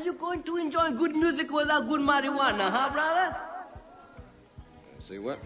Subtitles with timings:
[0.00, 3.36] Are you going to enjoy good music without good marijuana, huh, brother?
[4.98, 5.38] Say what?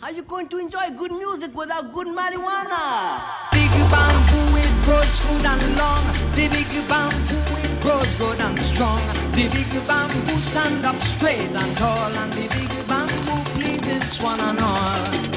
[0.00, 3.20] How you going to enjoy good music without good marijuana?
[3.52, 6.02] Big bamboo, it grows good and long.
[6.34, 9.02] The big bamboo, it grows good and strong.
[9.32, 12.10] The big bamboo stand up straight and tall.
[12.10, 15.29] And the big bamboo pleases one and all.